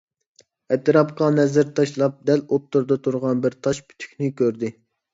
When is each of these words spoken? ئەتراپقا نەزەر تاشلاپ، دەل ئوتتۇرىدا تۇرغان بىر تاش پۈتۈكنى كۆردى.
ئەتراپقا 0.75 1.27
نەزەر 1.35 1.69
تاشلاپ، 1.81 2.17
دەل 2.31 2.43
ئوتتۇرىدا 2.49 3.01
تۇرغان 3.07 3.47
بىر 3.47 3.61
تاش 3.69 3.87
پۈتۈكنى 3.89 4.37
كۆردى. 4.45 4.79